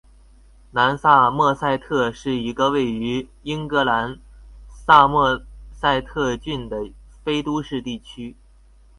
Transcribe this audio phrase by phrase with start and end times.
[0.71, 4.17] 南萨默塞特是一个位于英格兰
[4.67, 5.39] 萨默
[5.71, 6.89] 塞特郡的
[7.23, 8.35] 非都市区。